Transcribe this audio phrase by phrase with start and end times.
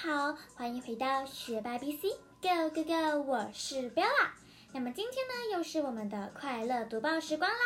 [0.00, 4.28] 好，欢迎回到学霸 B C Go Go Go，我是 Bella。
[4.72, 7.58] 那么今天呢，又是我们的快乐读报时光啦。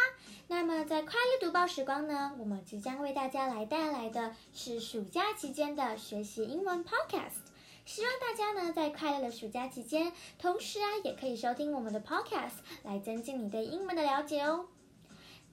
[0.49, 7.53] 那么在快乐读报时光呢，我们即将为大家来带来的是暑假期间的学习英文 Podcast。
[7.85, 14.69] 希望大家呢在快乐的暑假期间，同时啊也可以收听我们的 Podcast，来增进你对英文的了解哦。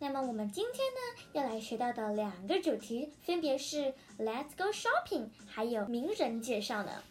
[0.01, 7.03] 那么我们今天呢要来学到的两个主题分别是 Let's go shopping，还有名人介绍呢。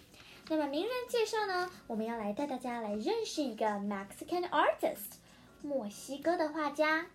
[0.48, 5.18] 那么名人介绍呢，我们要来带大家来认识一个 Mexican artist，
[5.60, 7.06] 墨西哥的画家。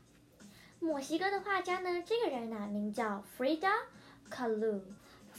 [0.80, 3.71] 墨西哥的画家呢，这个人呢名叫 Frida
[4.30, 4.81] Kahlo。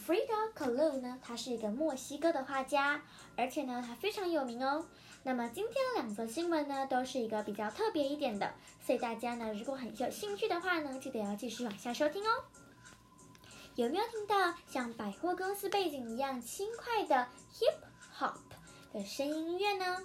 [0.04, 3.02] Frida Kahlo 呢，他是一个墨西哥的画家，
[3.36, 4.84] 而且呢他非常有名哦。
[5.26, 8.52] 那么今天的两则新闻呢，都是一个比较特别一点的，
[8.84, 12.44] 所以大家呢，如果很有兴趣的话呢，记得要继续往下收听哦。
[13.74, 17.74] 有没有听到像百货公司背景一样轻快的 hip
[18.18, 18.34] hop
[18.92, 20.02] 的声音音乐呢？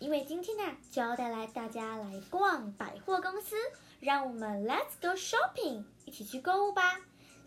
[0.00, 3.54] 因为今天呢，就要带来大家来逛百货公司，
[4.00, 6.98] 让我们 Let's go shopping，一起去购物吧。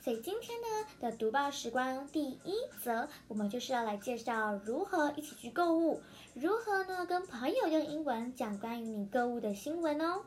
[0.03, 0.67] 所以今天呢
[0.99, 6.01] 的读报时光第一则，我们就是要来介绍如何一起去购物，
[6.33, 10.23] 如何呢跟朋友用英文讲关于你购物的新闻哦。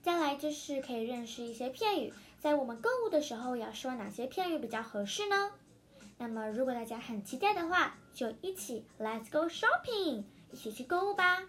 [0.00, 5.50] 再来就是可以认识一些片语，在我们购物的时候要说哪些片语比较合适呢？
[6.16, 11.42] 那么如果大家很期待的话，就一起 Let's go shopping，一起去购物吧。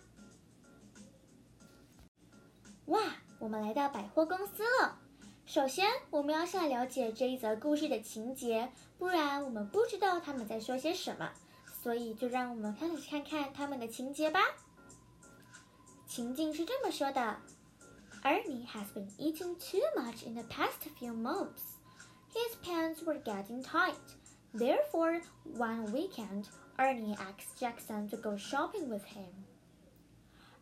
[2.88, 3.02] 哇，
[3.38, 4.98] 我们来到百货公司了。
[5.46, 11.30] 首先，我们要先来了解这一则故事的情节，不然我们不知道他们在说些什么。
[11.84, 14.40] 所以，就让我们开始看看他们的情节吧。
[16.08, 17.38] 情境是这么说的
[18.24, 21.80] ：Ernie has been eating too much in the past few months.
[22.34, 23.96] His pants were getting tight.
[24.54, 25.22] Therefore,
[25.58, 26.46] one weekend,
[26.78, 29.32] Ernie asked Jackson to go shopping with him.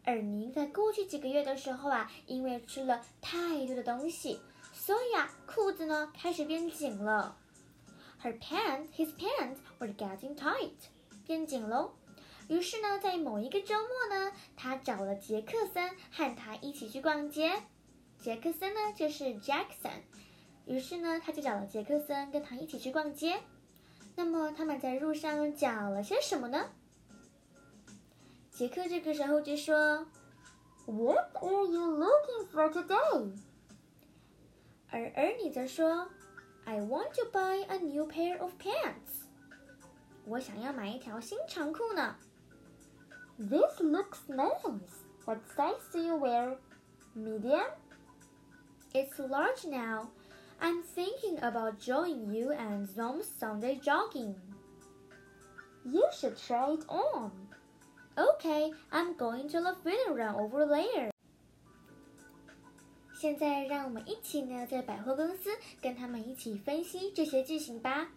[0.06, 4.40] 尔尼在过去几个月的时候啊，因为吃了太多的东西。
[4.90, 7.38] 所以啊，裤子呢开始变紧了。
[8.24, 10.72] Her pants, his pants were getting tight，
[11.28, 11.92] 变紧喽。
[12.48, 17.62] 于是呢，在某一个周末呢，他找了杰克森和他一起去逛街。
[18.18, 20.02] 杰克森呢就是 Jackson，
[20.66, 23.40] 于是呢，他就找了杰克森跟他一起去逛街。
[24.16, 26.72] 那么他们在路上讲了些什么呢？
[28.50, 30.08] 杰克这个时候就说
[30.88, 33.38] ：“What are you looking for today？”
[34.91, 36.09] 而而你则说：“
[36.65, 39.27] I want to buy a new pair of pants。”
[40.27, 42.17] 我想要买一条新长裤呢。
[43.39, 45.03] This looks nice.
[45.25, 46.57] What size do you wear?
[47.15, 47.67] Medium?
[48.93, 50.09] It's large now.
[50.61, 54.37] I'm thinking about joining you and some Sunday jogging.
[55.85, 57.33] You should try it on.
[58.17, 61.11] Okay, I'm going to the fitting room over there.
[63.20, 65.50] 现在让我们一起呢，在百货公司
[65.82, 68.08] 跟他们一起分析这些句型吧。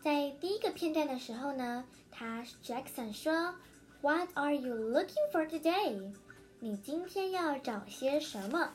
[0.00, 3.56] 在第一个片段的时候呢，他 Jackson 说
[4.00, 6.12] ：“What are you looking for today？”
[6.60, 8.74] 你今天要找些什么？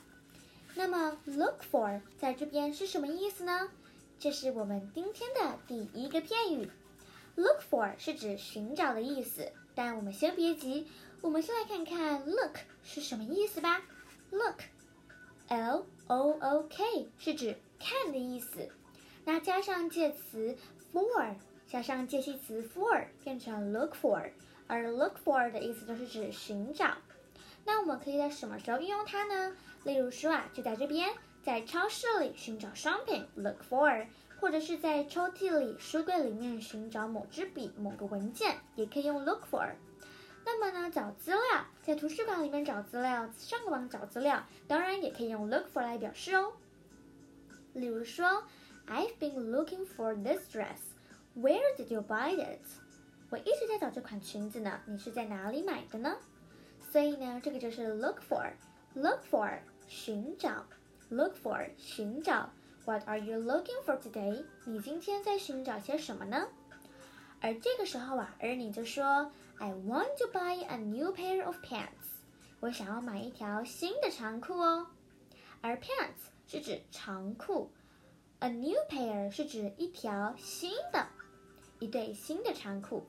[0.76, 3.70] 那么 “look for” 在这边是什么意思呢？
[4.20, 6.70] 这是我们今天的第一个片语。
[7.36, 10.88] “look for” 是指寻找的意思，但我们先别急，
[11.22, 13.82] 我们先来看看 “look” 是什么意思吧。
[14.32, 14.60] “look”。
[15.50, 18.70] L O O K 是指看的意思，
[19.26, 20.56] 那加上介词
[20.94, 21.34] for，
[21.68, 24.30] 加上介系词 for，变成 look for，
[24.68, 26.98] 而 look for 的意思就是指寻找。
[27.66, 29.56] 那我们可以在什么时候运用它呢？
[29.84, 31.10] 例如说啊，就在这边，
[31.42, 34.06] 在超市里寻找商品 look for，
[34.40, 39.74] 或者是在抽屉里、书柜里面寻找某支笔、某个文件，也可以用 look for。
[40.52, 41.42] 那么呢，找资料，
[41.84, 46.54] 在图书馆里面找资料，上个网找资料，当然也可以用 look for 来表示哦。
[47.74, 48.44] 例如说
[48.88, 50.80] ，I've been looking for this dress.
[51.36, 52.66] Where did you buy it?
[53.30, 56.18] 我一直在找这款裙子呢，你是在哪里买的呢？
[56.92, 58.52] 所以呢，这个就是 look for。
[58.96, 60.66] look for 寻找
[61.10, 62.50] ，look for 寻找。
[62.86, 64.44] What are you looking for today？
[64.66, 66.48] 你今天在寻找些什么呢？
[67.40, 69.32] 而这个时候啊，而你就说。
[69.59, 71.89] I want to buy a new pair of pants。
[72.61, 74.87] 我想要买一条新的长裤哦。
[75.61, 77.71] 而 pants 是指长裤，
[78.41, 81.07] a new pair 是指一条新的，
[81.79, 83.07] 一对新的长裤。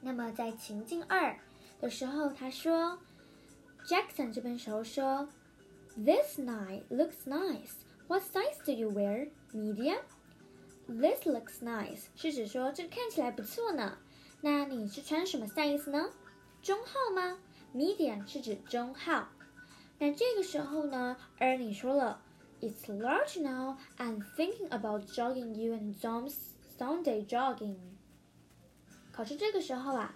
[0.00, 1.38] 那么在情境二
[1.80, 2.98] 的时候，他说，
[3.84, 5.28] Jackson 这边时候说，
[5.96, 7.72] This night looks nice.
[8.06, 9.30] What size do you wear?
[9.52, 9.98] Medium.
[10.86, 13.98] This looks nice 是指说这看起来不错呢。
[14.45, 16.07] 那你是穿什么 size 呢？
[16.61, 17.39] 中号吗
[17.73, 19.27] ？Medium 是指中号。
[19.97, 22.21] 那这个时候呢，Ernie 说了
[22.61, 23.75] ，It's large now.
[23.97, 26.35] I'm thinking about jogging you and Tom's
[26.77, 27.77] Sunday jogging.
[29.11, 30.13] 可是这个时候啊，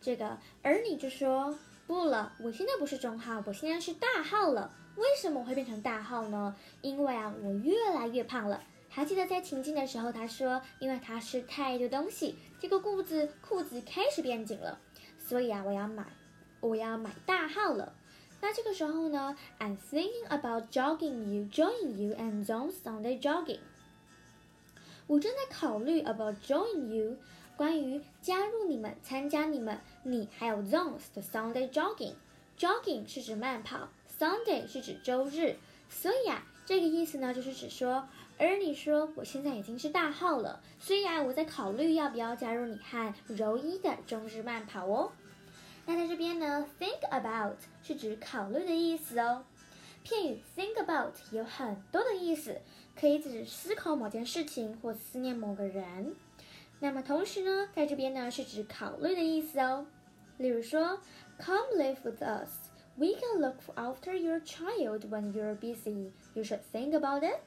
[0.00, 4.74] 这个 Ernie 就说不了，我现在不是中号，我现在是大号了。
[4.96, 6.56] 为什么我会变成大号呢？
[6.80, 8.58] 因为啊，我越来越胖了。
[8.96, 14.80] 还记得在情境的时候，他说，因为他吃太多东西，这个裤子裤子开始变紧了，
[15.18, 16.06] 所以啊，我要买，
[16.60, 17.92] 我要买大号了。
[18.40, 23.58] 那这个时候呢，I'm thinking about jogging you, join you, and on Sunday jogging。
[25.06, 27.18] 我正在考虑 about join you，
[27.54, 32.14] 关于加入你们、参加你们、你还有 Zones 的 Sunday jogging。
[32.58, 35.56] Jogging 是指慢跑，Sunday 是指周日，
[35.90, 38.08] 所以啊，这个意思呢，就是指说。
[38.38, 45.10] 而你说我现在已经是大号了，所以啊，我在考虑要不要加入你和柔一的中日慢跑哦。
[45.86, 49.44] 那在这边呢，think about 是指考虑的意思哦。
[50.02, 52.60] 片语 think about 有很多的意思，
[52.94, 56.14] 可以指思考某件事情或思念某个人。
[56.78, 59.86] 那么同时呢，在这边呢是指考虑的意思哦。
[60.36, 61.00] 例如说
[61.38, 62.68] ，Come live with us.
[62.96, 66.10] We can look after your child when you're busy.
[66.34, 67.40] You should think about it.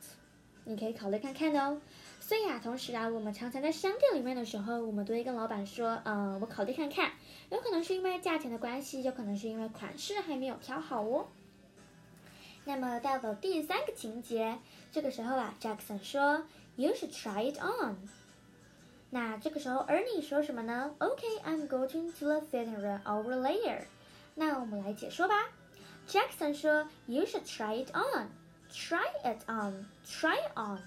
[0.70, 1.82] 你可以考虑看看哦。
[2.20, 7.12] 所以啊，同时啊，我们常常在商店里面的时候，我们都会跟老板说，嗯，我考虑看看。
[7.50, 11.28] 有可能是因为价钱的关系，有可能是因为款式还没有挑好哦。
[12.66, 14.60] 那么到了第三个情节，
[14.92, 16.44] 这个时候啊，Jackson 说
[16.76, 17.96] ，You should try it on。
[19.10, 23.86] 那这个时候，Ernie 说什么呢？OK，I'm going to the fitting room over later。
[24.36, 25.34] 那我们来解说吧。
[26.08, 28.28] Jackson 说，You should try it on。
[28.72, 30.80] Try it on, try on,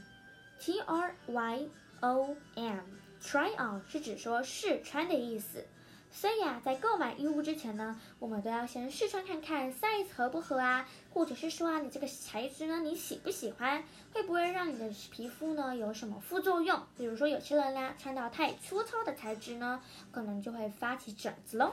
[0.61, 1.69] T R Y
[2.01, 2.81] O N,
[3.21, 5.67] try on 是指说试穿的意思。
[6.11, 13.83] 所以啊，在购买衣物之前呢，我们都要先试穿看看 size 合不合啊，或者是说啊，你这个材质呢，你喜不喜欢？
[14.13, 16.81] 会不会让你的皮肤呢有什么副作用？
[16.97, 21.73] 比如说有些人呢穿到太粗糙的材质呢，可能就会发起疹子喽。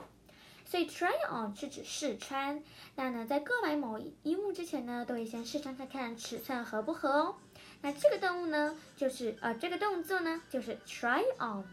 [0.69, 2.61] 所以 try on 是指试穿，
[2.95, 7.35] 那呢，在购买某衣物之前呢，都会先试穿看看尺寸合不合哦。
[7.81, 11.65] 那这个动物呢，就是呃，这个动作呢，就是 try on。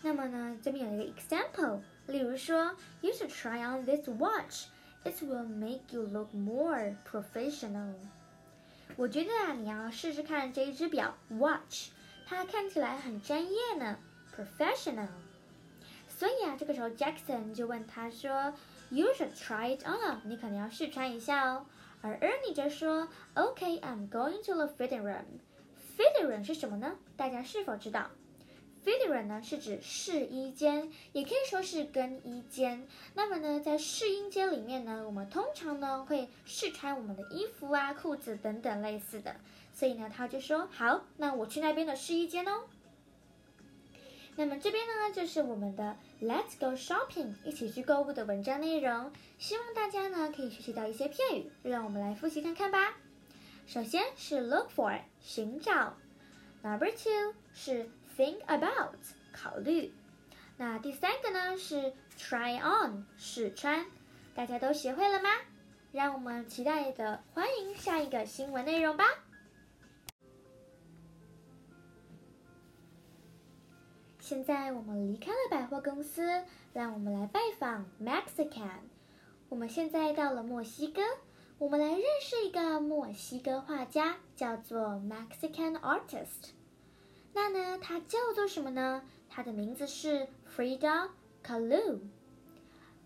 [0.00, 7.94] 那么呢，这边有一个 example，例如说，You should try on this watch，it will make you look more professional。
[8.94, 11.88] 我觉得啊，你要试试看这一只表 watch，
[12.28, 13.98] 它看起来很专业呢
[14.36, 15.08] ，professional。
[16.24, 18.54] 所以啊，这个时候 Jackson 就问他说
[18.88, 21.66] ：“You should try it on，你可能要试穿一下哦。”
[22.00, 25.24] 而 Ernie 则说：“OK，I'm going to the fitting room。
[25.98, 26.96] ”fitting room 是什么呢？
[27.14, 28.10] 大家是否知道
[28.86, 32.88] ？fitting room 呢是指试衣间，也可以说是更衣间。
[33.12, 39.36] 那么呢，在试衣间里面呢，我们通常呢会试穿我们的衣服啊、裤子等等类似的。
[39.74, 42.62] 所以呢，他就说：“好，那我去那边的试衣间哦。”
[44.36, 49.12] 那么这边呢，就是我们的 Let's go shopping，一起去购物的文章内容。
[49.38, 52.94] 希望大家呢可以学习到一些片语，让我们来复习看看吧。
[53.66, 55.96] 首先是 look for，寻找。
[56.62, 58.96] Number two 是 think about，
[59.32, 59.92] 考虑。
[60.56, 63.86] 那第三个呢是 try on，试穿。
[64.34, 65.28] 大家都学会了吗？
[65.92, 69.04] 让我们期待的欢迎下一个新闻内容吧。
[74.24, 78.78] 现在我们离开了百货公司，让我们来拜访 Mexican。
[79.50, 81.02] 我们现在到了墨西哥，
[81.58, 86.52] 我们来认识一个墨西哥画家，叫做 Mexican artist。
[87.34, 89.02] 那呢，他叫做什么呢？
[89.28, 90.26] 他的名字是
[90.56, 91.10] Frida
[91.44, 91.98] Kahlo。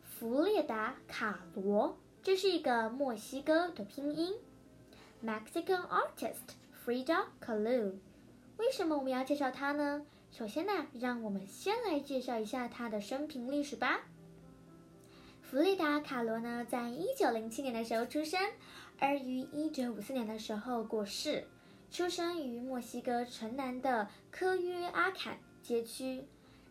[0.04, 4.36] 弗列达·卡罗，这是一个墨西哥的拼音。
[5.24, 6.54] Mexican artist
[6.86, 7.94] Frida Kahlo。
[8.56, 10.06] 为什么我们要介绍他呢？
[10.30, 14.02] 首先呢，让我们先来介绍一下他的生平历史吧。
[15.42, 18.38] 弗里达·卡罗呢，在一九零七年的时候出生，
[18.98, 21.44] 而于一九五四年的时候过世。
[21.90, 26.22] 出生于墨西哥城南的科约阿坎街区。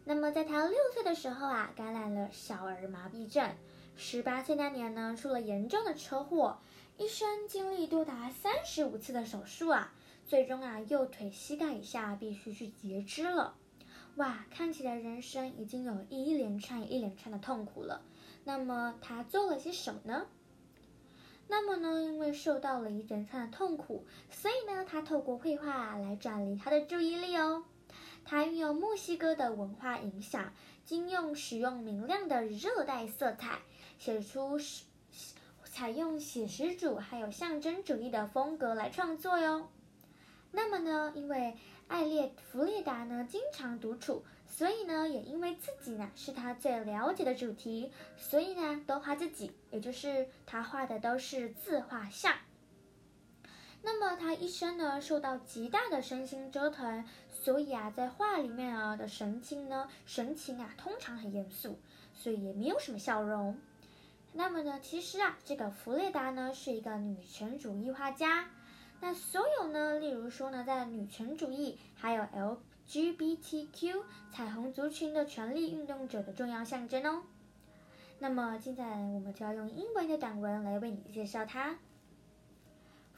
[0.06, 3.50] 那么在他六岁的时候啊，感染了小儿麻痹症。
[3.96, 6.60] 十八岁那年呢，出了严重的车祸，
[6.98, 9.92] 一生经历多达三十五次的手术啊。
[10.28, 13.56] 最终啊，右腿膝盖以下必须去截肢了，
[14.18, 18.02] 哇，看起来人生已经有一连串一连串的痛苦了。
[18.44, 20.26] 那么他做了些什么呢？
[21.48, 27.64] 那么呢，因为受到了一连串的痛苦，所以呢，他透过绘画来转移他的注意力哦。
[28.26, 30.52] 他运用墨西哥的文化影响，
[30.84, 33.60] 经用使用明亮的热带色彩，
[33.98, 34.60] 写出
[35.64, 39.70] 采用写实主还有象征主义的风格来创作哟。
[40.52, 41.56] 那么呢，因为
[41.88, 52.34] 艾列弗列达呢经常独处，所以呢也因为自己呢是他最了解的主题，所以呢都画自己，也就是他画的都是自画像。
[53.84, 61.80] 那么他一生呢受到极大的身心折腾，所以啊在画里面啊的神情呢神情啊通常很严肃，
[62.14, 63.58] 所以也没有什么笑容。
[64.34, 68.50] 那么呢其实啊这个弗列达呢是一个女权主义画家。
[69.01, 72.23] 那所有呢，例如说呢，在女权主义还有
[72.89, 74.03] LGBTQ
[74.33, 77.23] 彩虹族群的权利运动者的重要象征哦。
[78.21, 81.79] 那么现在我们就要用英文的短文来为你介绍它。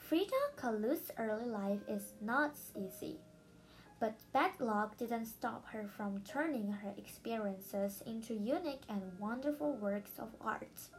[0.09, 3.17] Frida Kahlo's early life is not easy,
[3.99, 10.19] but bad luck didn't stop her from turning her experiences into unique and wonderful works
[10.19, 10.91] of art.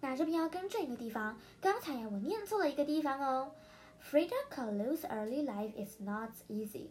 [0.00, 3.52] 那这边要更正一个地方，刚才呀我念错了一个地方哦。
[3.98, 6.88] Frida Kahlo's early life is not easy.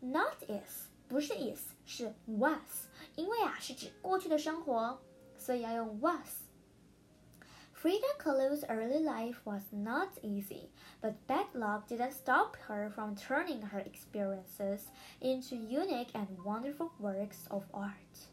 [0.00, 4.98] Not is 不是 is 是 was，因为啊是指过去的生活，
[5.38, 13.62] 所以要用 was。Frida Kahlo's early life was not easy, but bad luck didn't stop her from turning
[13.70, 14.80] her experiences
[15.20, 18.26] into unique and wonderful works of art.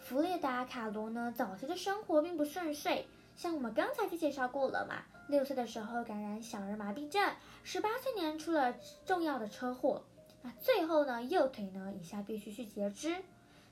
[0.00, 3.06] 弗列达·卡罗呢，早期的生活并不顺遂，
[3.36, 5.04] 像我们刚才就介绍过了嘛。
[5.27, 10.03] 六岁的时候感染小儿麻痹症，十八岁年出了重要的车祸，
[10.43, 13.23] 那最后呢，右腿呢以下必须去截肢，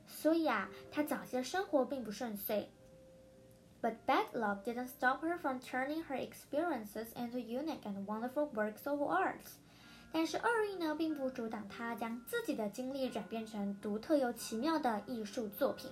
[0.07, 2.69] 所以啊，他早期的生活并不顺遂。
[3.81, 9.01] But bad luck didn't stop her from turning her experiences into unique and wonderful works of
[9.01, 9.35] art。
[10.11, 15.91] 但是厄运呢，并不阻挡他将自己的经历转变成独特又奇妙的艺术作品。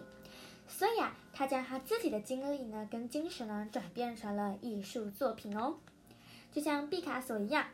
[0.68, 5.77] 所以啊，他将他自己的经历呢，跟精神呢，转变成了艺术作品哦，
[6.53, 7.67] 就像毕卡索一样。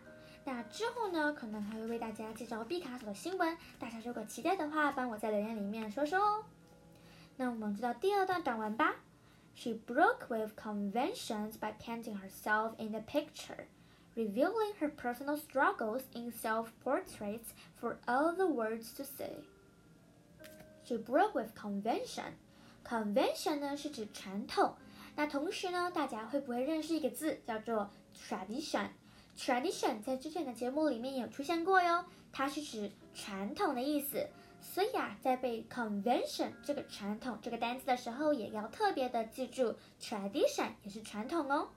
[0.45, 6.45] 那之后呢，可能还会为大家介绍毕卡索的新闻，大家如果期待的话，帮我在留言里面说说哦。
[7.37, 8.97] 那我们知道第二段短文吧。
[9.55, 13.67] She broke with conventions by painting herself in the picture,
[14.17, 19.45] revealing her personal struggles in self-portraits for all the world to see.
[20.85, 22.33] She broke with convention.
[22.88, 24.76] Convention 呢是指传统，
[25.16, 34.28] 那同时呢，大家会不会认识一个字叫做 tradition？tradition 在之前的节目里面有出现过哟，它是指传统的意思。
[34.62, 41.68] 所以啊，在背 convention 这个传统这个单词的时候，也要特别的记住 tradition 也是传统哦。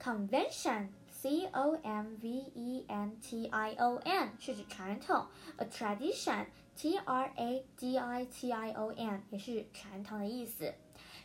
[0.00, 5.26] convention，c o m v e n t i o n 是指传统
[5.56, 6.46] ，a tradition。
[6.75, 10.73] T R A D I T I O N 也是传统的意思。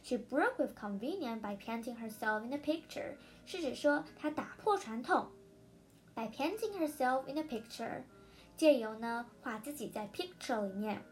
[0.02, 3.16] She broke with convenience by painting herself in a picture，
[3.46, 5.28] 是指说她打破传统。
[6.14, 8.02] By painting herself in a picture，
[8.56, 11.02] 借由呢画自己在 picture 里面，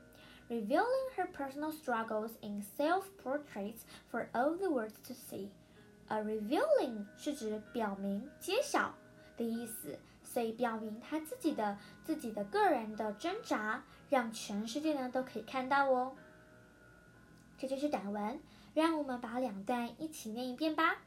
[0.48, 3.80] revealing her personal struggles in self-portraits
[4.10, 8.94] for all the world to see。A revealing 是指表明、揭晓
[9.36, 9.98] 的意思。
[10.35, 16.13] 所以表明他自己的自己的个人的挣扎，让全世界呢都可以看到哦。
[17.57, 18.41] 这就是短文，
[18.73, 20.97] 让我们把两段一起念一遍吧。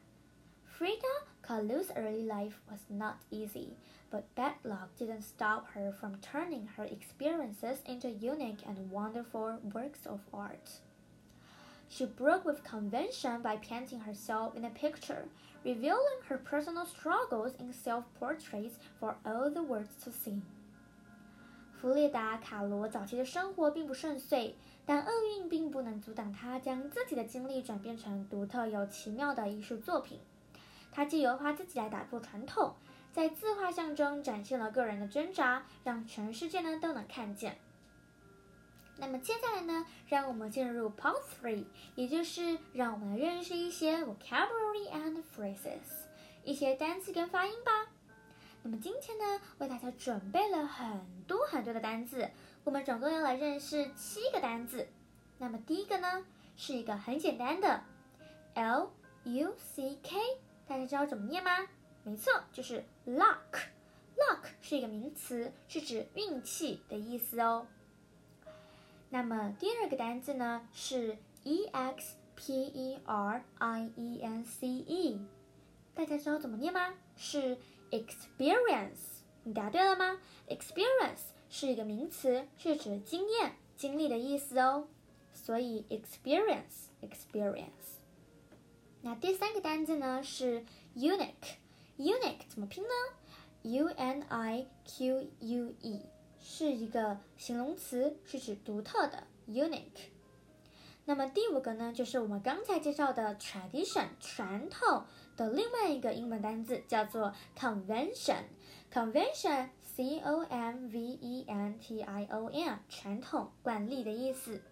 [0.67, 3.75] Frida Kahlo's early life was not easy,
[4.11, 10.09] but bad luck didn't stop her from turning her experiences into unique and wonderful works
[10.09, 10.81] of art.
[11.99, 15.25] She broke with convention by painting herself in a picture,
[15.65, 20.41] revealing her personal struggles in self-portraits for all the world to see.
[21.81, 24.55] 弗列达·卡罗早期的生活并不顺遂，
[24.87, 30.21] 但厄运并不能阻挡他将自己的经历转变成独特又奇妙的艺术作品。
[30.93, 32.75] 他借油画自己来打破传统，
[33.13, 37.59] 在自画像中展现了个人的挣扎，让全世界呢都能看见。
[39.01, 41.65] 那么接下来呢，让我们进入 Part Three，
[41.95, 46.07] 也就是让我们来认识一些 vocabulary and phrases，
[46.45, 47.87] 一些单词跟发音吧。
[48.65, 52.29] 那么今天呢，为大家准备了很多很多的单词，
[52.65, 54.89] 我们总共要来认识七个单词。
[55.39, 56.25] 那么第一个呢，
[56.57, 57.85] 是一个很简单的
[58.55, 58.91] L
[59.23, 60.17] U C K，
[60.67, 61.69] 大家知道怎么念吗？
[62.03, 63.37] 没错，就是 luck。
[64.17, 67.69] luck 是一个名词，是指运气的意思哦。
[69.11, 75.21] 那么第二个单词呢是 e x p e r i e n c e，
[75.95, 76.95] 大家知道怎么念吗？
[77.17, 77.57] 是
[77.91, 84.89] experience，你答对了吗？experience 是一个名词，是指经验、经历的意思哦。
[85.33, 87.99] 所以 experience experience。
[89.01, 92.91] 那第三个单词呢是 unique，unique 怎么拼呢
[93.63, 96.03] ？U N I Q U E
[96.51, 100.09] 是一个形容词，是指独特的 unique。
[101.05, 105.05] 那么第五个呢，就是我们刚才介绍的 tradition 传统
[105.37, 108.45] 的另外一个英文单词，叫做 convention。
[108.91, 114.63] convention C O M V E N T I O N 传统惯例的意思。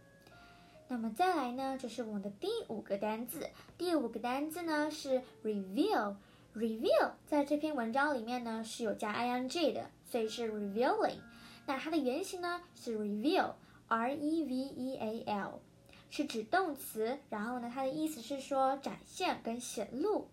[0.89, 3.51] 那么再来呢，就是我们的第五个单字。
[3.77, 6.17] 第五个单字呢是 reveal。
[6.55, 11.19] reveal 在这篇文章里面呢是有加 ing 的，所以是 revealing。
[11.67, 15.61] 那它的原型呢是 reveal，R E V E A L，
[16.09, 17.19] 是指动词。
[17.29, 20.29] 然后呢，它的意思是说展现跟显露。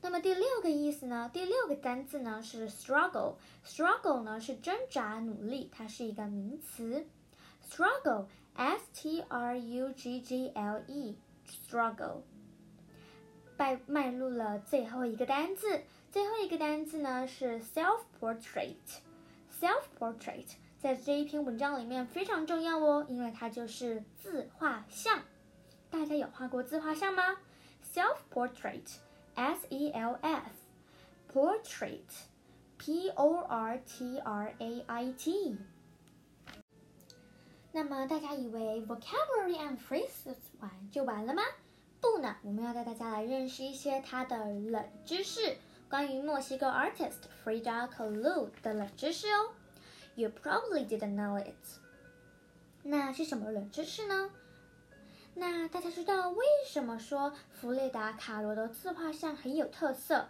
[0.00, 1.30] 那么第六个意思呢？
[1.32, 3.36] 第六个单字呢是 struggle。
[3.64, 7.06] struggle 呢是挣扎、努力，它是一个名词。
[7.68, 8.26] struggle。
[8.54, 12.22] S T R U G G L E，struggle。
[13.56, 18.74] 迈迈入了最后一个单字，最后一个单字呢是 self-portrait。
[19.60, 20.46] Self-portrait
[20.78, 25.22] 在这一篇文章里面非常重要哦，因为它就是自画像。
[25.90, 27.38] 大家有画过自画像吗
[27.92, 35.58] ？self-portrait，S E L F，portrait，P O R T R A I T。
[37.72, 41.42] 那么大家以为 vocabulary and phrases 完就完了吗？
[42.00, 45.56] 不呢，我们要带大家来认识一些它的冷知识，
[45.88, 49.54] 关于墨西哥 artist Frida Kahlo 的冷知识哦。
[50.16, 51.54] You probably didn't know it。
[52.82, 54.30] 那是什么冷知识呢？
[55.34, 60.28] 那大家知道为什么说弗雷达·卡罗的自画像很有特色？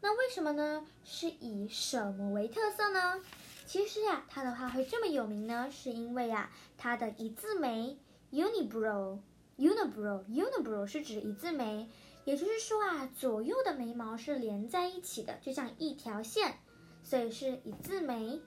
[0.00, 0.84] 那为什么呢？
[1.04, 3.20] 是以什么为特色呢？
[3.64, 7.96] 其实呀，他的画会这么有名呢，是因为呀，他的一字眉
[8.32, 11.88] unibrow，unibrow，unibrow 是指一字眉，
[12.26, 16.58] 也就是说啊，左右的眉毛是连在一起的，就像一条线，
[17.04, 18.42] 所以是一字眉。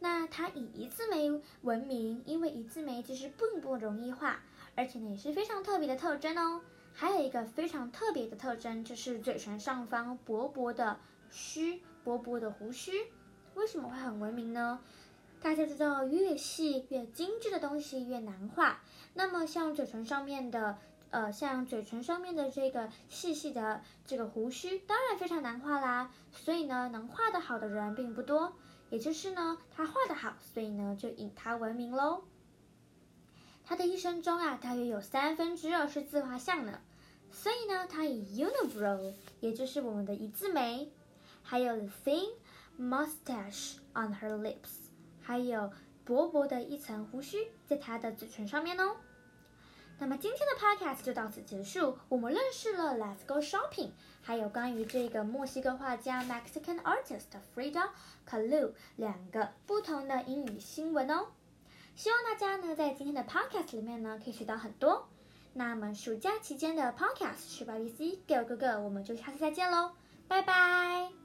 [0.00, 4.42] 那它以一字眉闻名，因为一字眉其实并不容易画，
[4.74, 6.62] 而且呢也是非常特别的特征哦。
[6.92, 10.98] 还有一个非常特别的特征，就是嘴唇上方薄薄的
[11.30, 12.92] 须，薄薄的胡须。
[13.54, 14.80] 为什么会很闻名呢？
[15.40, 18.82] 大家知道，越细越精致的东西越难画。
[19.14, 20.78] 那么像嘴唇上面的，
[21.10, 26.10] 呃，像嘴唇上面的这个细细的这个胡须，当然非常难画啦。
[26.32, 28.52] 所以呢，能画得好的人并不多。
[28.88, 32.24] 也就是呢，他画得好，所以呢，就以他闻名喽。
[33.64, 36.80] 他的一生中啊，大约有三分之二是自画像呢。
[37.30, 40.90] 所以呢，他以 unibrow，也就是我们的一字眉，
[41.42, 42.30] 还有 thin。
[42.78, 44.88] Mustache on her lips，
[45.20, 45.70] 还有
[46.02, 48.96] 薄薄的一层胡须在她的嘴唇上面哦。
[50.00, 53.90] 那么今天的 podcast 就到此结束，我们认识了 Let's Go Shopping，
[54.22, 57.90] 还有关于这个墨西哥画家 Mexican artist Frida
[58.26, 61.26] Kahlo 两个不同的英语新闻哦。
[61.94, 65.06] 希望大家呢在今天的 podcast 里面呢可以学到很多。
[65.52, 69.92] 那么暑假期间的 podcast 是 BBC Go Go Go，我们就下次再见喽，
[70.26, 71.19] 拜拜。